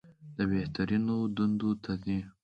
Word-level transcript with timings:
بهترینو 0.49 1.17
دندو 1.35 1.69
ته 1.83 1.91
ځي. 2.03 2.19